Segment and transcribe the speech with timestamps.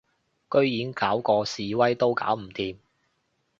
[0.49, 2.75] 居然搞嗰示威都搞唔掂